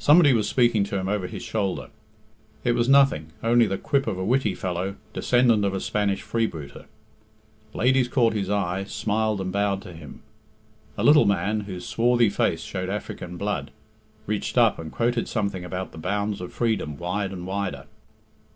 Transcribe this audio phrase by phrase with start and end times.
[0.00, 1.90] Somebody was speaking to him over his shoulder.
[2.64, 6.86] It was nothing only the quip of a witty fellow, descendant of a Spanish freebooter.
[7.72, 10.22] Ladies caught his eye, smiled and bowed to him.
[10.98, 13.70] A little man, whose swarthy face showed African blood,
[14.26, 17.86] reached up and quoted something about the bounds of freedom wide and wider.